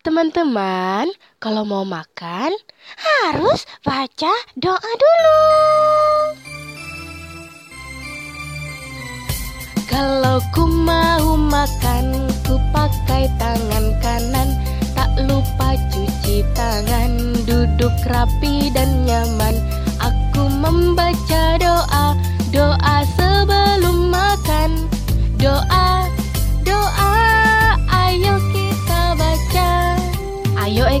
[0.00, 2.56] Teman-teman, kalau mau makan
[2.96, 5.40] harus baca doa dulu.
[9.84, 14.56] Kalau ku mau makan, ku pakai tangan kanan.
[14.96, 19.60] Tak lupa cuci tangan, duduk rapi dan nyaman.
[20.00, 22.16] Aku membaca doa,
[22.48, 24.80] doa sebelum makan.
[25.36, 25.79] Doa,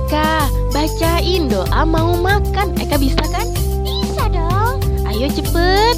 [0.00, 2.72] Eka, bacain doa mau makan.
[2.80, 3.44] Eka bisa kan?
[3.84, 4.80] Bisa dong.
[5.04, 5.92] Ayo cepet.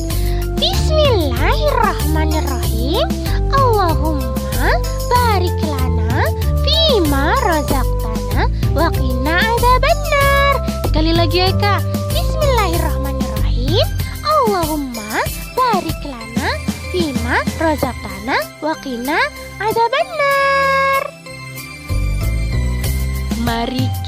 [0.58, 3.06] Bismillahirrahmanirrahim.
[3.54, 4.74] Allahumma
[5.06, 6.26] barik lana
[6.66, 10.66] fima razaqtana wa qina adzabannar.
[10.90, 11.78] Sekali lagi Eka.
[12.10, 13.86] Bismillahirrahmanirrahim.
[14.26, 15.22] Allahumma
[15.54, 16.58] barik lana
[16.90, 19.22] fima razaqtana wa qina
[19.62, 20.81] adzabannar.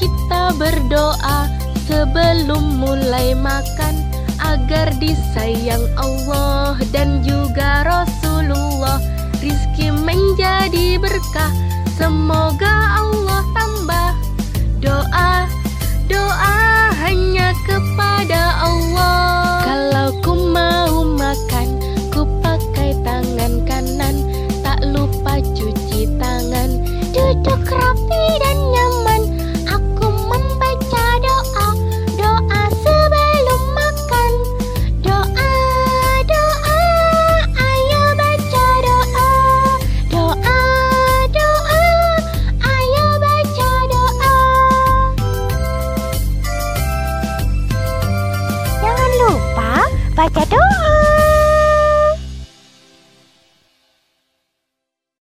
[0.04, 1.48] kita berdoa
[1.88, 4.04] sebelum mulai makan
[4.36, 9.00] agar disayang Allah dan juga Rasulullah.
[9.40, 11.48] Rizki menjadi berkah
[11.96, 14.10] semoga Allah tambah.
[14.84, 15.48] Doa
[16.04, 16.56] doa
[17.00, 18.93] hanya kepada Allah.
[50.30, 50.93] かっどう